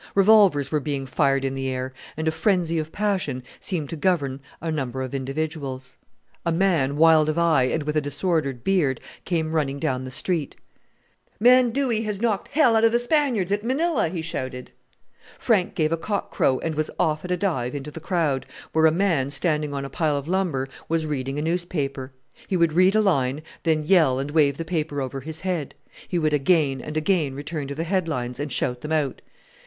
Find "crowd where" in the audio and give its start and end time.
17.99-18.87